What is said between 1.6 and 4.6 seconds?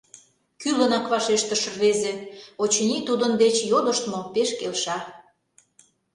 рвезе, очыни, тудын деч йодыштмо пеш